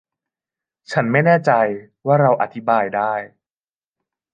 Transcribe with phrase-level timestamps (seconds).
[0.91, 1.51] ฉันไม่แน่ใจ
[2.07, 3.13] ว่าเราอธิบายได้